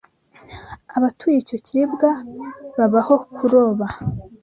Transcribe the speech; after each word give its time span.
Abatuye 0.97 1.37
icyo 1.43 1.57
kirwa 1.65 2.09
babaho 2.77 3.15
kuroba. 3.35 3.87